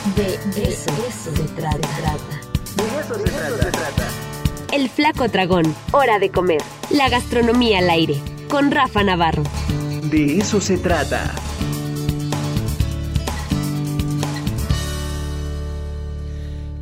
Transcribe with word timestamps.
De 0.00 0.34
eso, 0.62 0.90
se 1.10 1.42
trata. 1.54 1.78
De 2.74 3.00
eso 3.00 3.14
se 3.16 3.70
trata. 3.70 4.08
El 4.72 4.88
Flaco 4.88 5.28
Dragón. 5.28 5.74
Hora 5.92 6.18
de 6.18 6.30
comer. 6.30 6.62
La 6.90 7.10
gastronomía 7.10 7.80
al 7.80 7.90
aire. 7.90 8.16
Con 8.48 8.70
Rafa 8.70 9.04
Navarro. 9.04 9.42
De 10.04 10.38
eso 10.38 10.58
se 10.62 10.78
trata. 10.78 11.34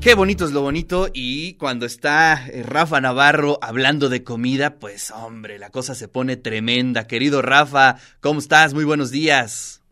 Qué 0.00 0.14
bonito 0.14 0.44
es 0.44 0.52
lo 0.52 0.62
bonito 0.62 1.08
y 1.12 1.54
cuando 1.54 1.86
está 1.86 2.46
eh, 2.46 2.62
Rafa 2.62 3.00
Navarro 3.00 3.58
hablando 3.62 4.08
de 4.08 4.22
comida, 4.22 4.76
pues 4.76 5.10
hombre, 5.10 5.58
la 5.58 5.70
cosa 5.70 5.96
se 5.96 6.06
pone 6.06 6.36
tremenda. 6.36 7.08
Querido 7.08 7.42
Rafa, 7.42 7.96
¿cómo 8.20 8.38
estás? 8.38 8.74
Muy 8.74 8.84
buenos 8.84 9.10
días. 9.10 9.82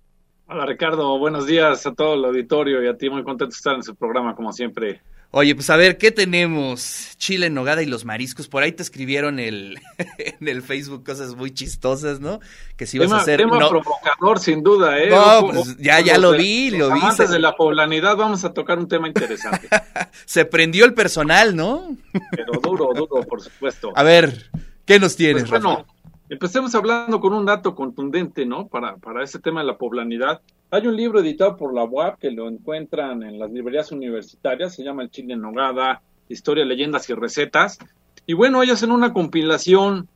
Hola 0.49 0.65
Ricardo, 0.65 1.19
buenos 1.19 1.45
días 1.45 1.85
a 1.87 1.95
todo 1.95 2.15
el 2.15 2.25
auditorio 2.25 2.81
y 2.81 2.87
a 2.87 2.97
ti, 2.97 3.11
muy 3.11 3.25
contento 3.25 3.47
de 3.47 3.57
estar 3.57 3.75
en 3.75 3.83
su 3.83 3.97
programa 3.97 4.37
como 4.37 4.53
siempre. 4.53 5.01
Oye, 5.33 5.57
pues 5.57 5.69
a 5.71 5.77
ver, 5.77 5.99
¿qué 5.99 6.13
tenemos? 6.13 7.17
Chile 7.19 7.47
en 7.47 7.55
nogada 7.55 7.83
y 7.83 7.87
los 7.87 8.05
mariscos. 8.05 8.47
Por 8.47 8.63
ahí 8.63 8.71
te 8.71 8.85
escribieron 8.85 9.41
el, 9.41 9.81
en 10.19 10.47
el 10.47 10.63
Facebook 10.63 11.05
cosas 11.05 11.35
muy 11.35 11.51
chistosas, 11.51 12.21
¿no? 12.21 12.39
Que 12.77 12.87
si 12.87 12.97
ibas 12.97 13.11
a 13.11 13.17
hacer... 13.17 13.41
Tema 13.41 13.69
provocador, 13.69 14.39
sin 14.39 14.63
duda, 14.63 14.97
¿eh? 15.01 15.11
No, 15.11 15.49
pues 15.53 15.79
ya, 15.79 15.99
ya 15.99 16.17
lo 16.17 16.31
vi, 16.31 16.71
lo 16.71 16.95
vi. 16.95 17.01
Antes 17.03 17.31
de 17.31 17.41
la 17.41 17.57
poblanidad 17.57 18.17
vamos 18.17 18.45
a 18.45 18.53
tocar 18.53 18.79
un 18.79 18.87
tema 18.87 19.09
interesante. 19.09 19.69
Se 20.27 20.45
prendió 20.45 20.85
el 20.85 20.95
personal, 20.95 21.57
¿no? 21.57 21.97
Pero 22.31 22.61
duro, 22.63 22.91
duro, 22.95 23.27
por 23.27 23.43
supuesto. 23.43 23.93
A 23.97 24.05
ver, 24.05 24.49
¿qué 24.85 25.01
nos 25.01 25.17
tienes, 25.17 25.43
pues, 25.43 25.61
bueno, 25.61 25.85
empecemos 26.29 26.75
hablando 26.75 27.21
con 27.21 27.33
un 27.33 27.45
dato 27.45 27.75
contundente, 27.75 28.47
¿no? 28.47 28.67
Para, 28.69 28.97
para 28.97 29.23
ese 29.23 29.39
tema 29.39 29.61
de 29.61 29.67
la 29.67 29.79
poblanidad. 29.79 30.41
Hay 30.71 30.87
un 30.87 30.97
libro 30.97 31.21
editado 31.21 31.57
por 31.57 31.75
la 31.75 31.85
UAP 31.85 32.19
que 32.19 32.31
lo 32.31 32.49
encuentran 32.49 33.23
en 33.23 33.39
las 33.39 33.51
librerías 33.51 33.93
universitarias, 33.93 34.75
se 34.75 34.83
llama 34.83 35.03
El 35.03 35.11
Chile 35.11 35.35
en 35.35 35.41
Nogada, 35.41 36.03
Historia, 36.29 36.65
Leyendas 36.65 37.09
y 37.09 37.15
Recetas. 37.15 37.79
Y 38.27 38.35
bueno, 38.35 38.63
ellos 38.63 38.75
hacen 38.75 38.91
una 38.91 39.13
compilación 39.13 40.09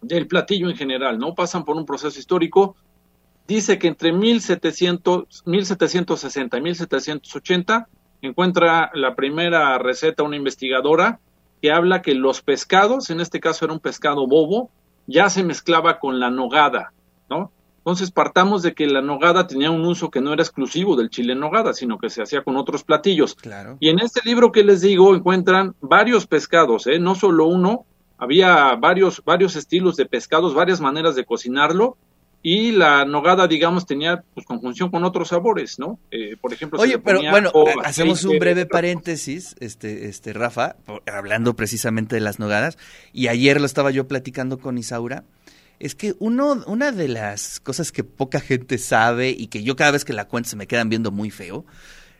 del 0.00 0.26
platillo 0.26 0.70
en 0.70 0.76
general, 0.76 1.18
¿no? 1.18 1.34
Pasan 1.34 1.64
por 1.64 1.76
un 1.76 1.84
proceso 1.84 2.18
histórico. 2.18 2.74
Dice 3.46 3.78
que 3.78 3.88
entre 3.88 4.12
1700, 4.12 5.42
1760 5.44 6.56
y 6.56 6.60
1780 6.62 7.88
encuentra 8.22 8.90
la 8.94 9.14
primera 9.14 9.78
receta 9.78 10.22
una 10.22 10.36
investigadora 10.36 11.20
que 11.60 11.70
habla 11.70 12.02
que 12.02 12.14
los 12.14 12.40
pescados, 12.40 13.10
en 13.10 13.20
este 13.20 13.40
caso 13.40 13.64
era 13.64 13.74
un 13.74 13.80
pescado 13.80 14.26
bobo, 14.26 14.70
ya 15.06 15.30
se 15.30 15.42
mezclaba 15.44 15.98
con 15.98 16.20
la 16.20 16.30
nogada, 16.30 16.92
¿no? 17.28 17.52
Entonces 17.78 18.12
partamos 18.12 18.62
de 18.62 18.74
que 18.74 18.86
la 18.86 19.02
nogada 19.02 19.48
tenía 19.48 19.72
un 19.72 19.84
uso 19.84 20.08
que 20.08 20.20
no 20.20 20.32
era 20.32 20.42
exclusivo 20.42 20.94
del 20.94 21.10
chile 21.10 21.32
en 21.32 21.40
nogada, 21.40 21.74
sino 21.74 21.98
que 21.98 22.10
se 22.10 22.22
hacía 22.22 22.44
con 22.44 22.56
otros 22.56 22.84
platillos. 22.84 23.34
Claro. 23.34 23.76
Y 23.80 23.88
en 23.88 23.98
este 23.98 24.20
libro 24.24 24.52
que 24.52 24.62
les 24.62 24.82
digo 24.82 25.16
encuentran 25.16 25.74
varios 25.80 26.28
pescados, 26.28 26.86
¿eh? 26.86 27.00
no 27.00 27.16
solo 27.16 27.46
uno, 27.46 27.84
había 28.18 28.76
varios, 28.76 29.20
varios 29.24 29.56
estilos 29.56 29.96
de 29.96 30.06
pescados, 30.06 30.54
varias 30.54 30.80
maneras 30.80 31.16
de 31.16 31.24
cocinarlo. 31.24 31.96
Y 32.42 32.72
la 32.72 33.04
nogada, 33.04 33.46
digamos, 33.46 33.86
tenía 33.86 34.24
pues, 34.34 34.44
conjunción 34.44 34.90
con 34.90 35.04
otros 35.04 35.28
sabores, 35.28 35.78
¿no? 35.78 36.00
Eh, 36.10 36.36
por 36.40 36.52
ejemplo, 36.52 36.80
Oye, 36.80 36.98
pero 36.98 37.20
bueno, 37.30 37.52
hacemos 37.84 38.24
un 38.24 38.38
breve 38.38 38.66
paréntesis, 38.66 39.54
este, 39.60 40.08
este, 40.08 40.32
Rafa, 40.32 40.74
hablando 41.06 41.54
precisamente 41.54 42.16
de 42.16 42.20
las 42.20 42.40
nogadas. 42.40 42.78
Y 43.12 43.28
ayer 43.28 43.60
lo 43.60 43.66
estaba 43.66 43.92
yo 43.92 44.08
platicando 44.08 44.58
con 44.58 44.76
Isaura 44.76 45.24
es 45.82 45.96
que 45.96 46.14
uno, 46.20 46.62
una 46.68 46.92
de 46.92 47.08
las 47.08 47.58
cosas 47.58 47.90
que 47.90 48.04
poca 48.04 48.38
gente 48.38 48.78
sabe 48.78 49.30
y 49.30 49.48
que 49.48 49.64
yo 49.64 49.74
cada 49.74 49.90
vez 49.90 50.04
que 50.04 50.12
la 50.12 50.28
cuento 50.28 50.48
se 50.50 50.54
me 50.54 50.68
quedan 50.68 50.88
viendo 50.88 51.10
muy 51.10 51.32
feo, 51.32 51.64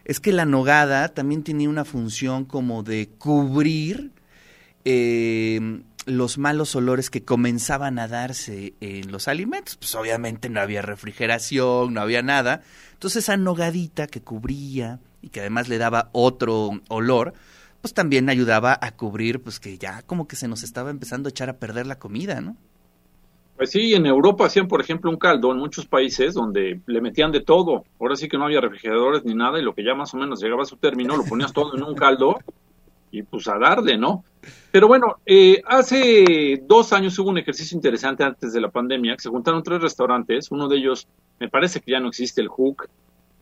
es 0.05 0.19
que 0.19 0.33
la 0.33 0.45
nogada 0.45 1.09
también 1.15 1.45
tenía 1.45 1.69
una 1.69 1.85
función 1.85 2.45
como 2.45 2.83
de 2.83 3.09
cubrir 3.19 4.11
eh, 4.85 5.81
los 6.07 6.39
malos 6.39 6.75
olores 6.77 7.11
que 7.11 7.25
comenzaban 7.25 7.99
a 7.99 8.09
darse 8.09 8.75
en 8.81 9.13
los 9.13 9.29
alimentos. 9.29 9.77
Pues 9.77 9.95
obviamente 9.95 10.49
no 10.49 10.61
había 10.61 10.83
refrigeración, 10.83 11.95
no 11.95 12.01
había 12.01 12.23
nada. 12.23 12.63
Entonces 12.93 13.25
esa 13.25 13.37
nogadita 13.37 14.07
que 14.07 14.23
cubría 14.23 15.01
y 15.21 15.29
que 15.29 15.41
además 15.41 15.69
le 15.69 15.79
daba 15.79 16.11
otro 16.13 16.81
olor, 16.89 17.35
pues 17.81 17.95
también 17.95 18.29
ayudaba 18.29 18.79
a 18.81 18.93
cubrir 18.93 19.43
pues 19.43 19.61
que 19.61 19.79
ya 19.79 20.03
como 20.03 20.27
que 20.27 20.37
se 20.37 20.49
nos 20.49 20.63
estaba 20.63 20.91
empezando 20.91 21.29
a 21.29 21.31
echar 21.31 21.49
a 21.49 21.59
perder 21.59 21.87
la 21.87 21.99
comida, 21.99 22.41
¿no? 22.41 22.57
Pues 23.57 23.71
sí, 23.71 23.95
en 23.95 24.07
Europa 24.07 24.47
hacían, 24.47 24.67
por 24.67 24.81
ejemplo, 24.81 25.11
un 25.11 25.19
caldo 25.19 25.53
en 25.53 25.59
muchos 25.59 25.87
países 25.87 26.35
donde 26.35 26.81
le 26.87 27.01
metían 27.01 27.31
de 27.31 27.41
todo. 27.41 27.85
Ahora 28.01 28.17
sí 28.17 28.29
que 28.29 28.39
no 28.39 28.45
había 28.45 28.61
refrigeradores 28.61 29.25
ni 29.25 29.35
nada 29.35 29.61
y 29.61 29.63
lo 29.63 29.75
que 29.75 29.85
ya 29.85 29.95
más 29.95 30.13
o 30.15 30.17
menos 30.17 30.43
llegaba 30.43 30.63
a 30.63 30.67
su 30.67 30.77
término 30.77 31.17
lo 31.17 31.25
ponías 31.25 31.53
todo 31.53 31.77
en 31.77 31.83
un 31.85 31.95
caldo 31.95 32.39
y 33.13 33.23
pues 33.23 33.47
a 33.47 33.59
darle, 33.59 33.97
¿no? 33.97 34.25
Pero 34.73 34.89
bueno, 34.89 35.19
eh, 35.25 35.63
hace 35.67 36.61
dos 36.67 36.93
años 36.93 37.17
hubo 37.19 37.31
un 37.31 37.39
ejercicio 37.39 37.77
interesante 37.77 38.25
antes 38.25 38.53
de 38.53 38.61
la 38.61 38.71
pandemia, 38.71 39.15
que 39.15 39.23
se 39.23 39.29
juntaron 39.29 39.63
tres 39.63 39.81
restaurantes, 39.81 40.51
uno 40.51 40.67
de 40.67 40.79
ellos 40.79 41.07
me 41.39 41.49
parece 41.49 41.81
que 41.81 41.93
ya 41.93 42.01
no 42.01 42.09
existe, 42.09 42.41
el 42.41 42.49
Hook, 42.49 42.89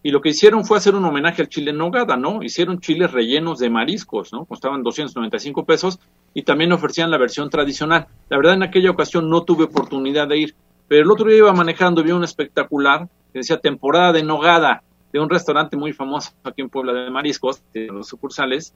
y 0.02 0.10
lo 0.10 0.20
que 0.20 0.30
hicieron 0.30 0.64
fue 0.64 0.78
hacer 0.78 0.94
un 0.94 1.04
homenaje 1.04 1.42
al 1.42 1.48
chile 1.48 1.72
nogada, 1.72 2.16
¿no? 2.16 2.42
Hicieron 2.42 2.80
chiles 2.80 3.12
rellenos 3.12 3.58
de 3.58 3.70
mariscos, 3.70 4.32
¿no? 4.32 4.44
Costaban 4.44 4.82
295 4.82 5.64
pesos 5.64 6.00
y 6.32 6.42
también 6.42 6.72
ofrecían 6.72 7.10
la 7.10 7.18
versión 7.18 7.50
tradicional. 7.50 8.08
La 8.28 8.38
verdad, 8.38 8.54
en 8.54 8.62
aquella 8.62 8.90
ocasión 8.90 9.28
no 9.28 9.42
tuve 9.42 9.64
oportunidad 9.64 10.26
de 10.26 10.38
ir, 10.38 10.54
pero 10.88 11.02
el 11.02 11.10
otro 11.10 11.28
día 11.28 11.38
iba 11.38 11.52
manejando 11.52 12.02
vi 12.02 12.12
un 12.12 12.24
espectacular 12.24 13.08
que 13.32 13.40
decía 13.40 13.60
temporada 13.60 14.12
de 14.12 14.22
nogada 14.22 14.82
de 15.12 15.20
un 15.20 15.28
restaurante 15.28 15.76
muy 15.76 15.92
famoso 15.92 16.32
aquí 16.44 16.62
en 16.62 16.70
Puebla 16.70 16.92
de 16.92 17.10
mariscos, 17.10 17.62
de 17.74 17.86
los 17.86 18.08
sucursales, 18.08 18.74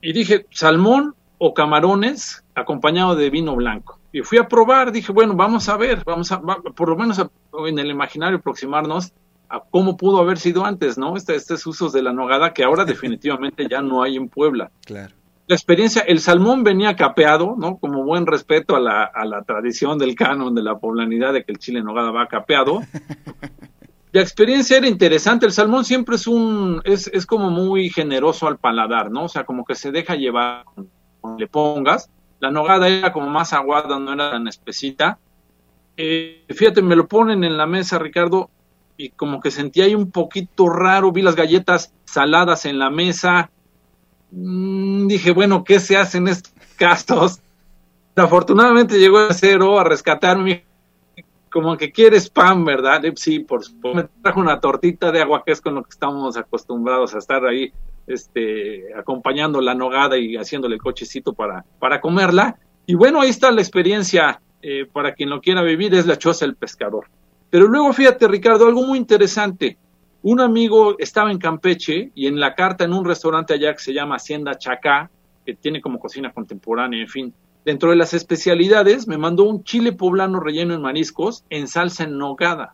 y 0.00 0.12
dije, 0.12 0.46
salmón 0.50 1.14
o 1.38 1.54
camarones 1.54 2.44
acompañado 2.54 3.14
de 3.14 3.30
vino 3.30 3.54
blanco. 3.56 3.98
Y 4.12 4.22
fui 4.22 4.38
a 4.38 4.48
probar, 4.48 4.92
dije, 4.92 5.12
bueno, 5.12 5.34
vamos 5.34 5.68
a 5.68 5.76
ver, 5.76 6.02
vamos 6.04 6.32
a, 6.32 6.40
por 6.40 6.88
lo 6.88 6.96
menos 6.96 7.18
en 7.18 7.78
el 7.78 7.90
imaginario 7.90 8.38
aproximarnos 8.38 9.12
a 9.48 9.62
cómo 9.70 9.96
pudo 9.96 10.18
haber 10.18 10.38
sido 10.38 10.64
antes, 10.64 10.98
¿no? 10.98 11.16
Este, 11.16 11.34
estos 11.34 11.66
usos 11.66 11.92
de 11.92 12.02
la 12.02 12.12
nogada 12.12 12.52
que 12.52 12.64
ahora 12.64 12.84
definitivamente 12.86 13.66
ya 13.68 13.82
no 13.82 14.02
hay 14.02 14.16
en 14.16 14.28
Puebla. 14.28 14.70
Claro. 14.84 15.14
La 15.46 15.54
experiencia, 15.54 16.02
el 16.02 16.20
salmón 16.20 16.62
venía 16.62 16.94
capeado, 16.94 17.54
¿no? 17.56 17.78
Como 17.78 18.04
buen 18.04 18.26
respeto 18.26 18.76
a 18.76 18.80
la, 18.80 19.04
a 19.04 19.24
la 19.24 19.42
tradición 19.44 19.98
del 19.98 20.14
canon 20.14 20.54
de 20.54 20.62
la 20.62 20.76
poblanidad 20.76 21.32
de 21.32 21.42
que 21.42 21.52
el 21.52 21.58
chile 21.58 21.82
nogada 21.82 22.10
va 22.10 22.26
capeado. 22.26 22.82
La 24.12 24.22
experiencia 24.22 24.78
era 24.78 24.88
interesante, 24.88 25.44
el 25.44 25.52
salmón 25.52 25.84
siempre 25.84 26.16
es 26.16 26.26
un, 26.26 26.80
es, 26.84 27.08
es 27.12 27.26
como 27.26 27.50
muy 27.50 27.90
generoso 27.90 28.46
al 28.46 28.58
paladar, 28.58 29.10
¿no? 29.10 29.24
O 29.24 29.28
sea, 29.28 29.44
como 29.44 29.64
que 29.64 29.74
se 29.74 29.92
deja 29.92 30.14
llevar, 30.14 30.64
le 31.36 31.46
pongas. 31.46 32.10
La 32.40 32.50
nogada 32.50 32.88
era 32.88 33.12
como 33.12 33.28
más 33.28 33.52
aguada, 33.52 33.98
no 33.98 34.12
era 34.12 34.30
tan 34.30 34.48
espesita. 34.48 35.18
Eh, 35.96 36.44
fíjate, 36.48 36.80
me 36.80 36.96
lo 36.96 37.08
ponen 37.08 37.44
en 37.44 37.56
la 37.56 37.66
mesa, 37.66 37.98
Ricardo, 37.98 38.50
y 38.96 39.10
como 39.10 39.40
que 39.40 39.50
sentí 39.50 39.80
ahí 39.80 39.94
un 39.94 40.10
poquito 40.10 40.68
raro, 40.68 41.12
vi 41.12 41.22
las 41.22 41.36
galletas 41.36 41.92
saladas 42.04 42.64
en 42.64 42.78
la 42.78 42.88
mesa, 42.88 43.50
mm, 44.30 45.06
dije, 45.06 45.32
bueno, 45.32 45.64
¿qué 45.64 45.80
se 45.80 45.96
hace 45.96 46.18
en 46.18 46.28
estos 46.28 46.52
casos? 46.76 47.40
Afortunadamente 48.16 48.98
llegó 48.98 49.20
el 49.20 49.34
cero 49.34 49.78
a 49.78 49.84
rescatarme, 49.84 50.64
como 51.50 51.76
que 51.76 51.90
quieres 51.90 52.30
pan, 52.30 52.64
¿verdad? 52.64 53.02
Sí, 53.16 53.40
por 53.40 53.64
supuesto. 53.64 53.96
Me 53.96 54.08
trajo 54.22 54.40
una 54.40 54.60
tortita 54.60 55.10
de 55.10 55.22
agua, 55.22 55.42
que 55.44 55.52
es 55.52 55.60
con 55.60 55.74
lo 55.74 55.82
que 55.82 55.90
estamos 55.90 56.36
acostumbrados 56.36 57.14
a 57.14 57.18
estar 57.18 57.44
ahí, 57.44 57.72
este, 58.06 58.94
acompañando 58.94 59.60
la 59.60 59.74
nogada 59.74 60.16
y 60.16 60.36
haciéndole 60.36 60.76
el 60.76 60.82
cochecito 60.82 61.32
para, 61.32 61.64
para 61.78 62.00
comerla. 62.00 62.58
Y 62.86 62.94
bueno, 62.94 63.20
ahí 63.20 63.30
está 63.30 63.50
la 63.50 63.60
experiencia, 63.60 64.40
eh, 64.62 64.86
para 64.90 65.14
quien 65.14 65.30
lo 65.30 65.40
quiera 65.40 65.62
vivir, 65.62 65.94
es 65.94 66.06
la 66.06 66.18
choza 66.18 66.44
del 66.44 66.56
pescador. 66.56 67.06
Pero 67.50 67.66
luego 67.66 67.92
fíjate, 67.92 68.28
Ricardo, 68.28 68.66
algo 68.66 68.82
muy 68.82 68.98
interesante. 68.98 69.78
Un 70.22 70.40
amigo 70.40 70.96
estaba 70.98 71.30
en 71.30 71.38
Campeche 71.38 72.10
y 72.14 72.26
en 72.26 72.40
la 72.40 72.54
carta 72.54 72.84
en 72.84 72.92
un 72.92 73.04
restaurante 73.04 73.54
allá 73.54 73.72
que 73.72 73.78
se 73.80 73.92
llama 73.92 74.16
Hacienda 74.16 74.58
Chacá, 74.58 75.10
que 75.46 75.54
tiene 75.54 75.80
como 75.80 75.98
cocina 75.98 76.32
contemporánea, 76.32 77.00
en 77.00 77.08
fin. 77.08 77.34
Dentro 77.68 77.90
de 77.90 77.96
las 77.96 78.14
especialidades 78.14 79.06
me 79.08 79.18
mandó 79.18 79.44
un 79.44 79.62
chile 79.62 79.92
poblano 79.92 80.40
relleno 80.40 80.72
en 80.72 80.80
mariscos 80.80 81.44
en 81.50 81.68
salsa 81.68 82.04
en 82.04 82.16
nogada. 82.16 82.72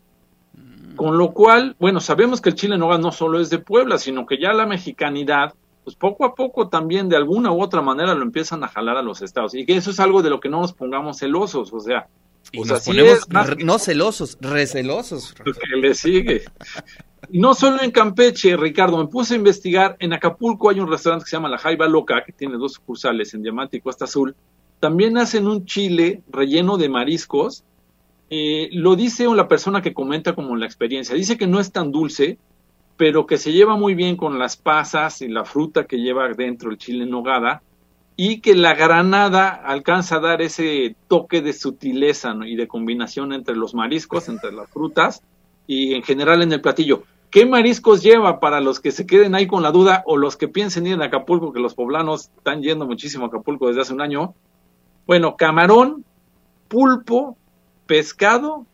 Mm. 0.52 0.94
Con 0.94 1.18
lo 1.18 1.32
cual, 1.32 1.74
bueno, 1.80 1.98
sabemos 1.98 2.40
que 2.40 2.50
el 2.50 2.54
chile 2.54 2.74
en 2.74 2.80
nogada 2.80 3.00
no 3.00 3.10
solo 3.10 3.40
es 3.40 3.50
de 3.50 3.58
Puebla, 3.58 3.98
sino 3.98 4.24
que 4.24 4.38
ya 4.38 4.52
la 4.52 4.66
mexicanidad, 4.66 5.54
pues 5.82 5.96
poco 5.96 6.24
a 6.24 6.36
poco 6.36 6.68
también 6.68 7.08
de 7.08 7.16
alguna 7.16 7.50
u 7.50 7.60
otra 7.60 7.82
manera 7.82 8.14
lo 8.14 8.22
empiezan 8.22 8.62
a 8.62 8.68
jalar 8.68 8.96
a 8.96 9.02
los 9.02 9.20
estados. 9.20 9.56
Y 9.56 9.66
que 9.66 9.74
eso 9.74 9.90
es 9.90 9.98
algo 9.98 10.22
de 10.22 10.30
lo 10.30 10.38
que 10.38 10.48
no 10.48 10.60
nos 10.60 10.72
pongamos 10.72 11.18
celosos. 11.18 11.72
O 11.72 11.80
sea, 11.80 12.06
y 12.52 12.60
nos 12.60 12.84
ponemos 12.84 13.26
no 13.64 13.80
celosos, 13.80 14.38
recelosos. 14.40 15.34
Que 15.44 15.76
le 15.76 15.94
sigue. 15.94 16.44
Y 17.30 17.40
no 17.40 17.54
solo 17.54 17.82
en 17.82 17.90
Campeche, 17.90 18.56
Ricardo, 18.56 18.96
me 18.98 19.08
puse 19.08 19.34
a 19.34 19.38
investigar. 19.38 19.96
En 19.98 20.12
Acapulco 20.12 20.70
hay 20.70 20.78
un 20.78 20.88
restaurante 20.88 21.24
que 21.24 21.30
se 21.30 21.36
llama 21.36 21.48
La 21.48 21.58
Jaiba 21.58 21.88
Loca, 21.88 22.22
que 22.24 22.30
tiene 22.30 22.56
dos 22.58 22.74
sucursales 22.74 23.34
en 23.34 23.42
Diamante 23.42 23.78
y 23.78 23.80
Costa 23.80 24.04
Azul. 24.04 24.36
También 24.84 25.16
hacen 25.16 25.48
un 25.48 25.64
chile 25.64 26.20
relleno 26.28 26.76
de 26.76 26.90
mariscos. 26.90 27.64
Eh, 28.28 28.68
lo 28.72 28.96
dice 28.96 29.26
la 29.34 29.48
persona 29.48 29.80
que 29.80 29.94
comenta 29.94 30.34
como 30.34 30.56
la 30.56 30.66
experiencia. 30.66 31.14
Dice 31.14 31.38
que 31.38 31.46
no 31.46 31.58
es 31.58 31.72
tan 31.72 31.90
dulce, 31.90 32.36
pero 32.98 33.24
que 33.24 33.38
se 33.38 33.52
lleva 33.52 33.78
muy 33.78 33.94
bien 33.94 34.18
con 34.18 34.38
las 34.38 34.58
pasas 34.58 35.22
y 35.22 35.28
la 35.28 35.46
fruta 35.46 35.86
que 35.86 36.02
lleva 36.02 36.28
dentro 36.34 36.70
el 36.70 36.76
chile 36.76 37.06
nogada, 37.06 37.62
y 38.14 38.42
que 38.42 38.54
la 38.54 38.74
granada 38.74 39.48
alcanza 39.48 40.16
a 40.16 40.20
dar 40.20 40.42
ese 40.42 40.94
toque 41.08 41.40
de 41.40 41.54
sutileza 41.54 42.36
y 42.44 42.54
de 42.54 42.68
combinación 42.68 43.32
entre 43.32 43.56
los 43.56 43.74
mariscos, 43.74 44.28
entre 44.28 44.52
las 44.52 44.68
frutas 44.68 45.22
y 45.66 45.94
en 45.94 46.02
general 46.02 46.42
en 46.42 46.52
el 46.52 46.60
platillo. 46.60 47.04
¿Qué 47.30 47.46
mariscos 47.46 48.02
lleva 48.02 48.38
para 48.38 48.60
los 48.60 48.80
que 48.80 48.92
se 48.92 49.06
queden 49.06 49.34
ahí 49.34 49.46
con 49.46 49.62
la 49.62 49.72
duda 49.72 50.02
o 50.04 50.18
los 50.18 50.36
que 50.36 50.46
piensen 50.46 50.86
ir 50.86 50.92
en 50.92 51.00
Acapulco, 51.00 51.54
que 51.54 51.60
los 51.60 51.74
poblanos 51.74 52.28
están 52.36 52.60
yendo 52.60 52.84
muchísimo 52.84 53.24
a 53.24 53.28
Acapulco 53.28 53.68
desde 53.68 53.80
hace 53.80 53.94
un 53.94 54.02
año? 54.02 54.34
Bueno, 55.06 55.36
camarón, 55.36 56.04
pulpo, 56.68 57.36
pescado 57.86 58.66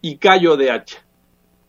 y 0.00 0.16
callo 0.16 0.56
de 0.56 0.70
hacha. 0.70 1.04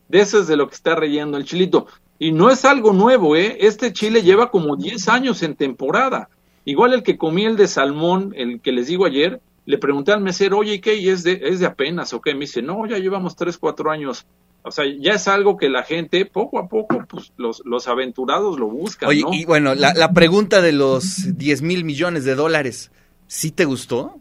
De 0.08 0.20
eso 0.20 0.40
es 0.40 0.46
de 0.46 0.56
lo 0.56 0.68
que 0.68 0.74
está 0.74 0.94
relleno 0.94 1.36
el 1.36 1.44
chilito. 1.44 1.86
Y 2.18 2.32
no 2.32 2.50
es 2.50 2.64
algo 2.64 2.92
nuevo, 2.92 3.34
¿eh? 3.34 3.58
Este 3.60 3.92
chile 3.92 4.22
lleva 4.22 4.50
como 4.50 4.76
10 4.76 5.08
años 5.08 5.42
en 5.42 5.56
temporada. 5.56 6.28
Igual 6.64 6.92
el 6.92 7.02
que 7.02 7.18
comí 7.18 7.44
el 7.44 7.56
de 7.56 7.66
salmón, 7.66 8.32
el 8.36 8.60
que 8.60 8.72
les 8.72 8.86
digo 8.86 9.06
ayer, 9.06 9.40
le 9.64 9.78
pregunté 9.78 10.12
al 10.12 10.20
mesero, 10.20 10.58
oye, 10.58 10.80
¿qué? 10.80 10.96
¿Y 10.96 11.08
es 11.08 11.24
de, 11.24 11.40
es 11.42 11.60
de 11.60 11.66
apenas 11.66 12.12
o 12.12 12.20
qué? 12.20 12.34
Me 12.34 12.40
dice, 12.40 12.62
no, 12.62 12.86
ya 12.86 12.98
llevamos 12.98 13.34
3, 13.36 13.58
4 13.58 13.90
años. 13.90 14.26
O 14.64 14.70
sea, 14.70 14.84
ya 15.00 15.14
es 15.14 15.26
algo 15.26 15.56
que 15.56 15.68
la 15.68 15.82
gente, 15.82 16.24
poco 16.24 16.58
a 16.60 16.68
poco, 16.68 17.04
pues 17.08 17.32
los, 17.36 17.62
los 17.64 17.88
aventurados 17.88 18.58
lo 18.60 18.68
buscan. 18.68 19.08
Oye, 19.08 19.24
y 19.32 19.44
bueno, 19.44 19.74
la, 19.74 19.92
la 19.92 20.12
pregunta 20.12 20.60
de 20.60 20.72
los 20.72 21.36
10 21.36 21.62
mil 21.62 21.84
millones 21.84 22.24
de 22.24 22.36
dólares, 22.36 22.92
¿sí 23.32 23.50
te 23.50 23.64
gustó? 23.64 24.20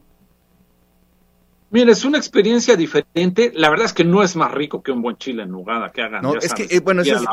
Mira, 1.69 1.92
es 1.92 2.06
una 2.06 2.18
experiencia 2.18 2.78
diferente. 2.78 3.52
La 3.54 3.69
verdad 3.69 3.86
es 3.86 3.94
que 3.94 4.06
no 4.06 4.24
es 4.24 4.38
más 4.38 4.52
rico 4.52 4.81
que 4.81 4.92
un 4.92 5.02
buen 5.02 5.18
chile 5.18 5.44
en 5.44 5.52
nogada 5.52 5.92
que 5.92 6.02
hagan. 6.02 6.22
No, 6.22 6.36
es 6.36 6.54
que, 6.54 6.68
eh, 6.69 6.80
bueno, 6.80 7.02
eso 7.02 7.16
es, 7.16 7.24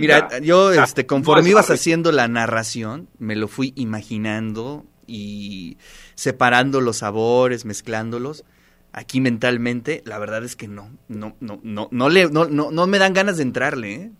mira, 0.00 0.38
yo, 0.40 0.72
este, 0.72 1.06
conforme 1.06 1.50
ibas 1.50 1.70
haciendo 1.70 2.12
la 2.12 2.28
narración, 2.28 3.08
me 3.18 3.34
lo 3.34 3.48
fui 3.48 3.72
imaginando 3.76 4.84
y 5.08 5.76
separando 6.14 6.80
los 6.80 6.98
sabores, 6.98 7.64
mezclándolos. 7.64 8.44
Aquí 8.92 9.20
mentalmente, 9.20 10.02
la 10.06 10.18
verdad 10.20 10.44
es 10.44 10.54
que 10.54 10.68
no, 10.68 10.90
no, 11.08 11.34
no, 11.40 11.58
no, 11.64 11.88
no 11.90 12.08
le, 12.08 12.30
no, 12.30 12.46
no, 12.46 12.70
no 12.70 12.86
me 12.86 12.98
dan 12.98 13.12
ganas 13.12 13.38
de 13.38 13.42
entrarle. 13.42 13.94
¿eh? 13.94 14.12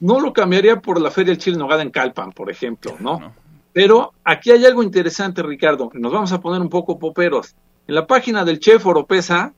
No 0.00 0.20
lo 0.20 0.32
cambiaría 0.32 0.80
por 0.80 1.00
la 1.00 1.12
feria 1.12 1.32
del 1.32 1.38
chile 1.38 1.54
en 1.54 1.60
nogada 1.60 1.82
en 1.82 1.90
Calpan, 1.90 2.32
por 2.32 2.50
ejemplo, 2.50 2.96
¿no? 2.98 3.32
Pero 3.72 4.12
aquí 4.24 4.50
hay 4.50 4.64
algo 4.64 4.82
interesante, 4.82 5.42
Ricardo. 5.42 5.90
Nos 5.94 6.12
vamos 6.12 6.32
a 6.32 6.40
poner 6.40 6.60
un 6.60 6.68
poco 6.68 6.98
poperos 6.98 7.54
en 7.88 7.94
la 7.94 8.06
página 8.06 8.44
del 8.44 8.60
chef 8.60 8.84
Oropesa 8.86 9.54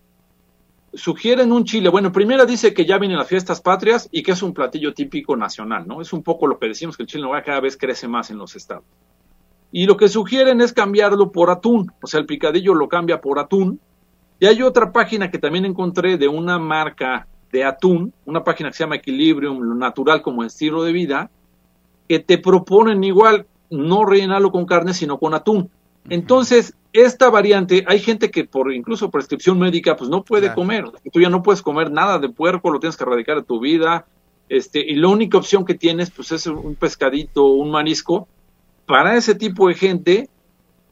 sugieren 0.94 1.52
un 1.52 1.64
chile. 1.64 1.88
Bueno, 1.88 2.12
primero 2.12 2.46
dice 2.46 2.72
que 2.72 2.86
ya 2.86 2.96
vienen 2.96 3.18
las 3.18 3.26
fiestas 3.26 3.60
patrias 3.60 4.08
y 4.12 4.22
que 4.22 4.32
es 4.32 4.42
un 4.42 4.54
platillo 4.54 4.94
típico 4.94 5.36
nacional, 5.36 5.86
¿no? 5.86 6.00
Es 6.00 6.12
un 6.12 6.22
poco 6.22 6.46
lo 6.46 6.58
que 6.58 6.68
decimos 6.68 6.96
que 6.96 7.02
el 7.02 7.08
chile 7.08 7.24
nogada 7.24 7.42
cada 7.42 7.60
vez 7.60 7.76
crece 7.76 8.06
más 8.06 8.30
en 8.30 8.38
los 8.38 8.54
estados. 8.54 8.84
Y 9.72 9.86
lo 9.86 9.96
que 9.96 10.08
sugieren 10.08 10.60
es 10.60 10.72
cambiarlo 10.72 11.30
por 11.30 11.50
atún, 11.50 11.92
o 12.02 12.06
sea, 12.06 12.20
el 12.20 12.26
picadillo 12.26 12.74
lo 12.74 12.88
cambia 12.88 13.20
por 13.20 13.38
atún. 13.38 13.80
Y 14.38 14.46
hay 14.46 14.62
otra 14.62 14.92
página 14.92 15.30
que 15.30 15.38
también 15.38 15.64
encontré 15.64 16.16
de 16.16 16.28
una 16.28 16.58
marca 16.58 17.26
de 17.50 17.64
atún, 17.64 18.12
una 18.26 18.44
página 18.44 18.70
que 18.70 18.76
se 18.76 18.84
llama 18.84 18.96
Equilibrium, 18.96 19.76
natural 19.76 20.22
como 20.22 20.44
estilo 20.44 20.84
de 20.84 20.92
vida, 20.92 21.30
que 22.08 22.20
te 22.20 22.38
proponen 22.38 23.02
igual 23.04 23.46
no 23.70 24.04
rellenarlo 24.04 24.50
con 24.50 24.66
carne, 24.66 24.94
sino 24.94 25.18
con 25.18 25.34
atún. 25.34 25.70
Entonces, 26.08 26.74
esta 26.92 27.30
variante, 27.30 27.84
hay 27.86 28.00
gente 28.00 28.30
que 28.30 28.44
por 28.44 28.72
incluso 28.72 29.10
prescripción 29.10 29.58
médica, 29.58 29.96
pues 29.96 30.10
no 30.10 30.24
puede 30.24 30.52
comer. 30.54 30.84
Tú 31.12 31.20
ya 31.20 31.28
no 31.28 31.42
puedes 31.42 31.62
comer 31.62 31.90
nada 31.90 32.18
de 32.18 32.28
puerco, 32.28 32.70
lo 32.70 32.80
tienes 32.80 32.96
que 32.96 33.04
erradicar 33.04 33.36
de 33.36 33.44
tu 33.44 33.60
vida. 33.60 34.06
Este, 34.48 34.80
y 34.80 34.96
la 34.96 35.08
única 35.08 35.38
opción 35.38 35.64
que 35.64 35.74
tienes, 35.74 36.10
pues 36.10 36.32
es 36.32 36.46
un 36.46 36.74
pescadito, 36.74 37.46
un 37.46 37.70
marisco. 37.70 38.26
Para 38.86 39.16
ese 39.16 39.36
tipo 39.36 39.68
de 39.68 39.74
gente, 39.74 40.28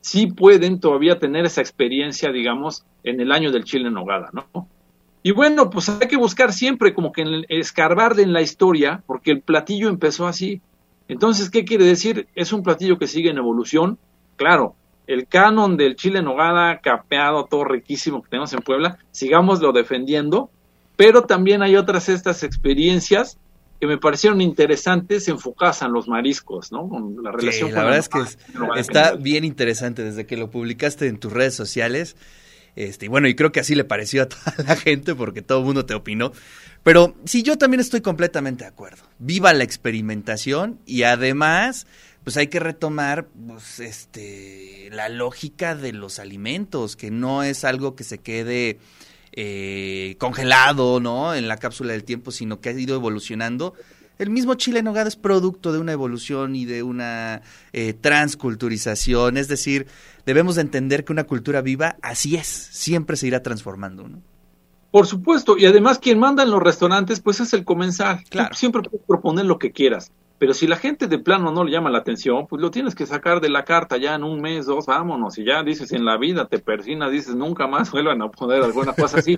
sí 0.00 0.28
pueden 0.28 0.78
todavía 0.78 1.18
tener 1.18 1.44
esa 1.44 1.60
experiencia, 1.60 2.30
digamos, 2.30 2.84
en 3.02 3.20
el 3.20 3.32
año 3.32 3.50
del 3.50 3.64
chile 3.64 3.88
en 3.88 3.94
nogada, 3.94 4.30
¿no? 4.32 4.68
Y 5.24 5.32
bueno, 5.32 5.68
pues 5.68 5.88
hay 5.88 6.06
que 6.06 6.16
buscar 6.16 6.52
siempre 6.52 6.94
como 6.94 7.10
que 7.12 7.22
en 7.22 7.44
escarbar 7.48 8.18
en 8.20 8.32
la 8.32 8.40
historia, 8.40 9.02
porque 9.06 9.32
el 9.32 9.40
platillo 9.40 9.88
empezó 9.88 10.28
así. 10.28 10.60
Entonces, 11.08 11.50
¿qué 11.50 11.64
quiere 11.64 11.84
decir? 11.84 12.28
Es 12.34 12.52
un 12.52 12.62
platillo 12.62 12.98
que 12.98 13.06
sigue 13.06 13.30
en 13.30 13.38
evolución. 13.38 13.98
Claro, 14.36 14.76
el 15.06 15.26
canon 15.26 15.76
del 15.76 15.96
chile 15.96 16.22
nogada 16.22 16.80
capeado, 16.80 17.46
todo 17.46 17.64
riquísimo 17.64 18.22
que 18.22 18.28
tenemos 18.28 18.52
en 18.52 18.60
Puebla, 18.60 18.98
sigámoslo 19.10 19.72
defendiendo, 19.72 20.50
pero 20.96 21.22
también 21.22 21.62
hay 21.62 21.76
otras 21.76 22.08
estas 22.10 22.42
experiencias 22.42 23.38
que 23.80 23.86
me 23.86 23.96
parecieron 23.96 24.40
interesantes 24.40 25.28
enfocadas 25.28 25.82
en 25.82 25.92
los 25.92 26.08
mariscos, 26.08 26.72
¿no? 26.72 26.88
Con 26.88 27.22
la 27.22 27.32
relación 27.32 27.72
la 27.72 27.84
verdad 27.84 27.98
es 27.98 28.08
que 28.08 28.20
está 28.76 29.14
bien 29.14 29.44
interesante 29.44 30.02
desde 30.02 30.26
que 30.26 30.36
lo 30.36 30.50
publicaste 30.50 31.06
en 31.06 31.18
tus 31.18 31.32
redes 31.32 31.54
sociales. 31.54 32.16
Este, 32.78 33.06
y 33.06 33.08
bueno, 33.08 33.26
y 33.26 33.34
creo 33.34 33.50
que 33.50 33.58
así 33.58 33.74
le 33.74 33.82
pareció 33.82 34.22
a 34.22 34.28
toda 34.28 34.54
la 34.64 34.76
gente 34.76 35.16
porque 35.16 35.42
todo 35.42 35.58
el 35.58 35.64
mundo 35.64 35.84
te 35.84 35.94
opinó. 35.94 36.30
Pero 36.84 37.16
sí, 37.24 37.42
yo 37.42 37.58
también 37.58 37.80
estoy 37.80 38.02
completamente 38.02 38.62
de 38.62 38.68
acuerdo. 38.68 39.02
Viva 39.18 39.52
la 39.52 39.64
experimentación 39.64 40.78
y 40.86 41.02
además 41.02 41.88
pues 42.22 42.36
hay 42.36 42.46
que 42.46 42.60
retomar 42.60 43.26
pues, 43.26 43.80
este, 43.80 44.90
la 44.92 45.08
lógica 45.08 45.74
de 45.74 45.92
los 45.92 46.20
alimentos, 46.20 46.94
que 46.94 47.10
no 47.10 47.42
es 47.42 47.64
algo 47.64 47.96
que 47.96 48.04
se 48.04 48.18
quede 48.18 48.78
eh, 49.32 50.14
congelado, 50.18 51.00
¿no? 51.00 51.34
En 51.34 51.48
la 51.48 51.56
cápsula 51.56 51.94
del 51.94 52.04
tiempo, 52.04 52.30
sino 52.30 52.60
que 52.60 52.68
ha 52.68 52.72
ido 52.72 52.94
evolucionando. 52.94 53.74
El 54.18 54.30
mismo 54.30 54.54
chile 54.54 54.80
en 54.80 54.86
nogada 54.86 55.08
es 55.08 55.16
producto 55.16 55.72
de 55.72 55.78
una 55.78 55.92
evolución 55.92 56.56
y 56.56 56.64
de 56.64 56.82
una 56.82 57.42
eh, 57.72 57.92
transculturización, 57.92 59.36
es 59.36 59.46
decir, 59.46 59.86
debemos 60.26 60.56
de 60.56 60.62
entender 60.62 61.04
que 61.04 61.12
una 61.12 61.24
cultura 61.24 61.60
viva 61.60 61.96
así 62.02 62.34
es, 62.34 62.46
siempre 62.46 63.16
se 63.16 63.28
irá 63.28 63.42
transformando, 63.42 64.08
¿no? 64.08 64.20
Por 64.90 65.06
supuesto, 65.06 65.58
y 65.58 65.66
además 65.66 65.98
quien 65.98 66.18
manda 66.18 66.42
en 66.42 66.50
los 66.50 66.62
restaurantes, 66.62 67.20
pues 67.20 67.40
es 67.40 67.52
el 67.52 67.64
comensal. 67.64 68.24
Claro. 68.30 68.54
siempre 68.54 68.82
puedes 68.82 69.06
proponer 69.06 69.44
lo 69.44 69.58
que 69.58 69.70
quieras. 69.70 70.10
Pero 70.38 70.54
si 70.54 70.68
la 70.68 70.76
gente 70.76 71.08
de 71.08 71.18
plano 71.18 71.50
no 71.50 71.64
le 71.64 71.72
llama 71.72 71.90
la 71.90 71.98
atención, 71.98 72.46
pues 72.46 72.62
lo 72.62 72.70
tienes 72.70 72.94
que 72.94 73.06
sacar 73.06 73.40
de 73.40 73.50
la 73.50 73.64
carta 73.64 73.96
ya 73.96 74.14
en 74.14 74.22
un 74.22 74.40
mes, 74.40 74.66
dos, 74.66 74.86
vámonos. 74.86 75.36
Y 75.36 75.44
ya 75.44 75.64
dices 75.64 75.92
en 75.92 76.04
la 76.04 76.16
vida, 76.16 76.46
te 76.46 76.60
persinas, 76.60 77.10
dices 77.10 77.34
nunca 77.34 77.66
más 77.66 77.90
vuelvan 77.92 78.22
a 78.22 78.30
poner 78.30 78.62
alguna 78.62 78.92
cosa 78.92 79.18
así. 79.18 79.36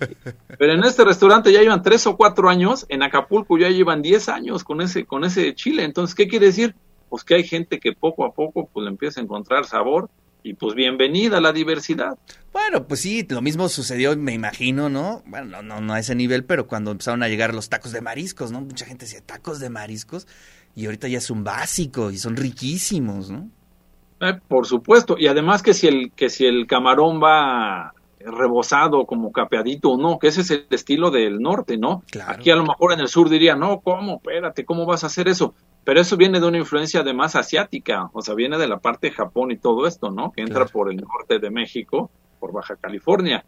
Pero 0.59 0.73
en 0.73 0.85
este 0.85 1.05
restaurante 1.05 1.53
ya 1.53 1.63
llevan 1.63 1.83
tres 1.83 2.07
o 2.07 2.17
cuatro 2.17 2.51
años, 2.51 2.85
en 2.91 3.03
Acapulco 3.03 3.57
ya 3.57 3.71
llevan 3.71 4.03
diez 4.03 4.29
años 4.29 4.63
con 4.63 4.83
ese, 4.83 5.07
con 5.07 5.25
ese 5.25 5.55
chile. 5.55 5.85
Entonces, 5.85 6.15
¿qué 6.15 6.29
quiere 6.29 6.47
decir? 6.47 6.75
Pues 7.09 7.25
que 7.25 7.35
hay 7.35 7.45
gente 7.45 7.81
que 7.81 7.93
poco 7.93 8.25
a 8.25 8.33
poco 8.33 8.69
pues 8.73 8.85
le 8.85 8.91
empieza 8.91 9.21
a 9.21 9.25
encontrar 9.25 9.65
sabor 9.65 10.11
y 10.43 10.55
pues 10.55 10.75
bienvenida 10.75 11.39
a 11.39 11.41
la 11.41 11.53
diversidad. 11.53 12.19
Bueno, 12.53 12.87
pues 12.87 13.01
sí, 13.01 13.27
lo 13.29 13.43
mismo 13.43 13.69
sucedió, 13.69 14.17
me 14.17 14.33
imagino, 14.33 14.89
¿no? 14.89 15.23
Bueno, 15.27 15.47
no, 15.47 15.63
no, 15.63 15.81
no 15.81 15.93
a 15.93 15.99
ese 15.99 16.15
nivel, 16.15 16.45
pero 16.45 16.67
cuando 16.67 16.91
empezaron 16.91 17.23
a 17.23 17.29
llegar 17.29 17.55
los 17.55 17.69
tacos 17.69 17.93
de 17.93 18.01
mariscos, 18.01 18.51
¿no? 18.51 18.61
Mucha 18.61 18.87
gente 18.87 19.07
decía, 19.07 19.21
tacos 19.21 19.61
de 19.61 19.71
mariscos 19.71 20.27
y 20.75 20.87
ahorita 20.87 21.09
ya 21.09 21.19
es 21.19 21.31
un 21.31 21.45
básico 21.45 22.11
y 22.11 22.19
son 22.19 22.37
riquísimos, 22.37 23.31
¿no? 23.31 23.49
Eh, 24.21 24.39
por 24.49 24.67
supuesto, 24.67 25.17
y 25.19 25.27
además 25.29 25.63
que 25.63 25.73
si 25.73 25.87
el 25.87 26.13
que 26.13 26.29
si 26.29 26.45
el 26.47 26.67
camarón 26.67 27.23
va 27.23 27.95
rebosado 28.21 29.07
como 29.07 29.33
capeadito 29.33 29.93
o 29.93 29.97
no, 29.97 30.19
que 30.19 30.29
ese 30.29 30.43
es 30.43 30.51
el 30.51 30.67
estilo 30.71 31.11
del 31.11 31.41
norte, 31.41 31.79
¿no? 31.79 32.03
Claro. 32.11 32.33
Aquí 32.33 32.51
a 32.51 32.57
lo 32.57 32.65
mejor 32.65 32.93
en 32.93 33.01
el 33.01 33.09
sur 33.09 33.31
diría, 33.31 33.57
no, 33.57 33.81
¿cómo? 33.81 34.17
Espérate, 34.17 34.65
¿cómo 34.65 34.85
vas 34.85 35.05
a 35.05 35.07
hacer 35.07 35.29
eso? 35.29 35.55
Pero 35.85 36.01
eso 36.01 36.19
viene 36.19 36.39
de 36.39 36.47
una 36.47 36.59
influencia 36.59 37.01
además 37.01 37.35
asiática, 37.35 38.11
o 38.13 38.21
sea, 38.21 38.35
viene 38.35 38.59
de 38.59 38.69
la 38.69 38.79
parte 38.79 39.09
de 39.09 39.15
Japón 39.15 39.51
y 39.51 39.57
todo 39.57 39.87
esto, 39.87 40.11
¿no? 40.11 40.31
Que 40.33 40.43
entra 40.43 40.67
por 40.67 40.91
el 40.91 40.99
norte 40.99 41.39
de 41.39 41.51
México, 41.51 42.11
por 42.39 42.53
Baja 42.53 42.77
California. 42.77 43.45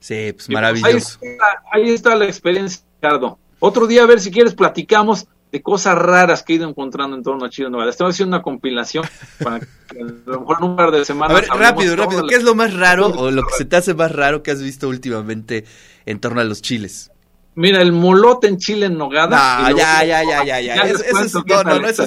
Sí, 0.00 0.32
pues 0.32 0.48
maravilloso. 0.48 1.18
ahí, 1.22 1.28
está, 1.28 1.62
ahí 1.70 1.90
está 1.90 2.14
la 2.14 2.24
experiencia, 2.24 2.82
Ricardo. 2.94 3.38
Otro 3.58 3.86
día, 3.86 4.02
a 4.02 4.06
ver 4.06 4.20
si 4.20 4.30
quieres, 4.30 4.54
platicamos 4.54 5.28
de 5.52 5.62
cosas 5.62 5.96
raras 5.96 6.42
que 6.42 6.52
he 6.52 6.56
ido 6.56 6.68
encontrando 6.68 7.16
en 7.16 7.22
torno 7.22 7.44
a 7.44 7.50
Chile 7.50 7.70
Nueva. 7.70 7.88
Estamos 7.88 8.14
haciendo 8.14 8.36
una 8.36 8.42
compilación 8.42 9.04
para 9.42 9.60
que 9.60 10.00
a 10.00 10.04
lo 10.04 10.40
mejor 10.40 10.56
en 10.60 10.64
un 10.64 10.76
par 10.76 10.90
de 10.90 11.04
semanas. 11.04 11.36
A 11.36 11.40
ver, 11.40 11.48
rápido, 11.48 11.96
rápido. 11.96 12.26
¿Qué 12.26 12.36
es 12.36 12.42
lo 12.42 12.54
más 12.54 12.74
raro 12.74 13.06
o 13.08 13.30
lo 13.30 13.42
que 13.42 13.54
se 13.54 13.64
te 13.64 13.76
hace 13.76 13.94
más 13.94 14.12
raro 14.12 14.42
que 14.42 14.50
has 14.50 14.62
visto 14.62 14.88
últimamente 14.88 15.64
en 16.04 16.20
torno 16.20 16.40
a 16.40 16.44
los 16.44 16.62
chiles? 16.62 17.10
Mira, 17.54 17.80
el 17.80 17.92
molote 17.92 18.48
en 18.48 18.58
chile 18.58 18.86
en 18.86 18.98
nogada. 18.98 19.70
No, 19.70 19.76
ya, 19.76 20.04
ya, 20.04 20.22
ya, 20.22 20.44
ya, 20.44 20.60
ya, 20.60 20.74
Eso, 20.82 21.42
no, 21.46 21.62
no, 21.62 21.80
no, 21.80 21.88
eso, 21.88 22.04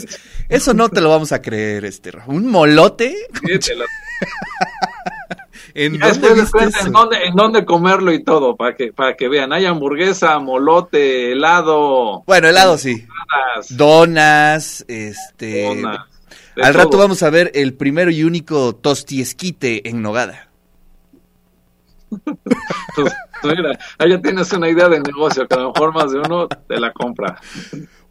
eso, 0.48 0.74
no 0.76 0.90
te 0.90 1.02
lo 1.02 1.10
vamos 1.10 1.32
a 1.32 1.42
creer, 1.42 1.86
este. 1.86 2.12
¿Un 2.28 2.46
molote? 2.48 3.16
Sí, 3.60 3.74
¿En 5.74 6.00
dónde, 6.00 7.18
en, 7.26 7.36
dónde, 7.36 7.66
comerlo 7.66 8.12
y 8.12 8.24
todo, 8.24 8.56
para 8.56 8.76
que, 8.76 8.92
para 8.94 9.16
que 9.16 9.28
vean. 9.28 9.54
Hay 9.54 9.66
hamburguesa, 9.66 10.40
molote, 10.40 11.34
helado. 11.34 12.24
Bueno, 12.26 12.48
helado 12.48 12.78
sí. 12.78 13.06
Donas, 13.70 14.86
este. 14.88 15.84
al 16.62 16.74
rato 16.74 16.98
vamos 16.98 17.24
a 17.24 17.30
ver 17.30 17.52
el 17.54 17.74
primero 17.74 18.12
y 18.12 18.24
único 18.24 18.76
tostiesquite 18.76 19.88
en 19.90 20.02
Nogada. 20.02 20.50
Pues, 23.42 23.56
mira, 23.56 23.80
ahí 23.98 24.10
ya 24.10 24.22
tienes 24.22 24.52
una 24.52 24.68
idea 24.68 24.90
de 24.90 25.00
negocio, 25.00 25.48
que 25.48 25.56
a 25.56 25.60
lo 25.60 25.72
mejor 25.72 25.94
más 25.94 26.12
de 26.12 26.20
uno 26.20 26.48
te 26.50 26.78
la 26.78 26.92
compra. 26.92 27.40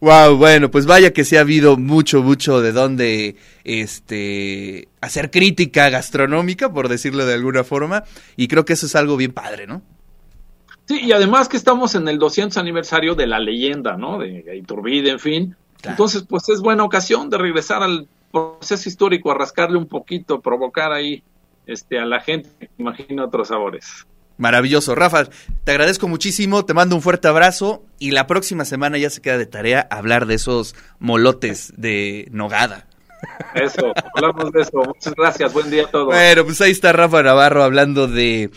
Wow, 0.01 0.37
bueno, 0.37 0.71
pues 0.71 0.87
vaya 0.87 1.13
que 1.13 1.25
sí 1.25 1.37
ha 1.37 1.41
habido 1.41 1.77
mucho, 1.77 2.23
mucho 2.23 2.61
de 2.61 2.71
dónde 2.71 3.35
este, 3.65 4.89
hacer 5.01 5.31
crítica 5.31 5.91
gastronómica, 5.91 6.73
por 6.73 6.89
decirlo 6.89 7.27
de 7.27 7.35
alguna 7.35 7.65
forma, 7.65 8.05
y 8.37 8.47
creo 8.47 8.65
que 8.65 8.75
eso 8.75 8.87
es 8.87 8.95
algo 8.95 9.17
bien 9.17 9.33
padre, 9.33 9.67
¿no? 9.67 9.83
Sí, 10.87 11.01
y 11.03 11.13
además 11.13 11.49
que 11.49 11.57
estamos 11.57 11.97
en 11.97 12.07
el 12.09 12.19
200 12.19 12.57
aniversario 12.59 13.15
de 13.15 13.27
la 13.27 13.41
leyenda, 13.41 13.97
¿no? 13.97 14.19
De 14.19 14.57
Iturbide, 14.57 15.11
en 15.11 15.19
fin. 15.19 15.57
Entonces, 15.83 16.25
pues 16.29 16.49
es 16.49 16.61
buena 16.61 16.85
ocasión 16.85 17.29
de 17.29 17.39
regresar 17.39 17.83
al 17.83 18.09
proceso 18.31 18.89
histórico, 18.89 19.31
a 19.31 19.35
rascarle 19.35 19.79
un 19.79 19.87
poquito, 19.87 20.41
provocar 20.41 20.93
ahí 20.93 21.23
este, 21.67 21.99
a 21.99 22.07
la 22.07 22.21
gente 22.21 22.49
que 22.59 22.71
imagina 22.79 23.25
otros 23.25 23.49
sabores. 23.49 24.07
Maravilloso. 24.39 24.95
Rafa, 24.95 25.29
te 25.65 25.73
agradezco 25.73 26.09
muchísimo, 26.09 26.65
te 26.65 26.73
mando 26.73 26.95
un 26.97 27.03
fuerte 27.03 27.29
abrazo 27.29 27.85
y 27.99 28.13
la 28.13 28.27
próxima 28.27 28.65
semana 28.65 28.97
ya 28.97 29.11
se 29.11 29.21
queda 29.21 29.37
de 29.37 29.47
tarea 29.47 29.87
hablar 29.91 30.27
de 30.27 30.35
esos 30.35 30.75
molotes 31.01 31.73
de 31.77 32.29
nogada. 32.31 32.87
Eso, 33.55 33.93
hablamos 34.15 34.53
de 34.53 34.63
eso. 34.63 34.79
Muchas 34.87 35.13
gracias, 35.15 35.53
buen 35.53 35.71
día 35.71 35.85
a 35.85 35.91
todos. 35.91 36.07
Bueno, 36.07 36.45
pues 36.45 36.61
ahí 36.61 36.71
está 36.71 36.93
Rafa 36.93 37.23
Navarro 37.23 37.65
hablando 37.65 38.07
de 38.07 38.51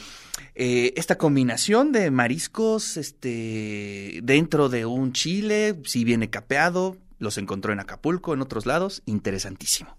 eh, 0.53 0.93
esta 0.95 1.17
combinación 1.17 1.91
de 1.91 2.11
mariscos 2.11 2.97
este, 2.97 4.19
dentro 4.21 4.69
de 4.69 4.85
un 4.85 5.13
chile, 5.13 5.79
si 5.85 6.03
viene 6.03 6.29
capeado, 6.29 6.97
los 7.17 7.39
encontró 7.39 7.73
en 7.73 7.79
Acapulco, 7.79 8.35
en 8.35 8.41
otros 8.41 8.67
lados, 8.67 9.01
interesantísimo. 9.07 9.97